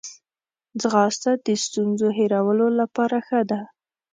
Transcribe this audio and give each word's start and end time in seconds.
ځغاسته 0.81 1.31
د 1.45 1.47
ستونزو 1.63 2.07
هیرولو 2.17 2.67
لپاره 2.79 3.17
ښه 3.27 3.41
ده 3.49 3.61